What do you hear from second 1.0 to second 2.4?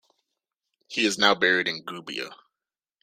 is now buried in Gubbio.